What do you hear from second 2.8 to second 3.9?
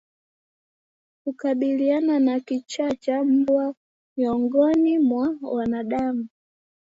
cha mbwa